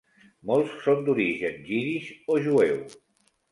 [0.51, 2.77] Molts són d'origen jiddisch o jueu.